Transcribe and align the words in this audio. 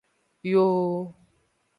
Yooo. 0.51 0.97